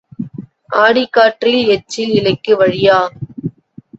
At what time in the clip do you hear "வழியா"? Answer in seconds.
2.55-2.97